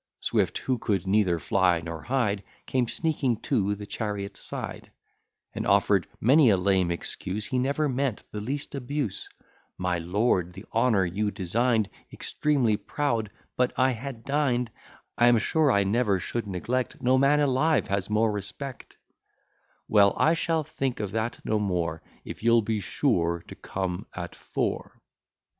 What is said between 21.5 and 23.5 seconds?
more, If you'll be sure